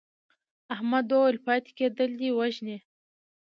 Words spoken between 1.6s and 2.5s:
کېدل دې